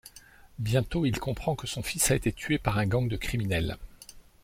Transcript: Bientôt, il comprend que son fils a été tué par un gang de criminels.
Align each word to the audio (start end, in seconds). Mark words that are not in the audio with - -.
Bientôt, 0.57 1.05
il 1.05 1.19
comprend 1.19 1.55
que 1.55 1.67
son 1.67 1.83
fils 1.83 2.09
a 2.09 2.15
été 2.15 2.31
tué 2.33 2.57
par 2.57 2.79
un 2.79 2.87
gang 2.87 3.07
de 3.07 3.17
criminels. 3.17 3.77